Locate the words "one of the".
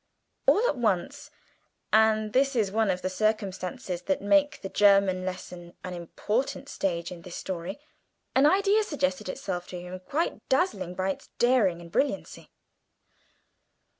2.71-3.07